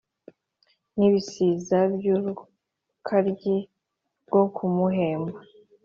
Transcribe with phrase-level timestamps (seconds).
[0.97, 3.55] N'ibisiza by'Urukaryi
[4.25, 5.39] bwo kumuhemba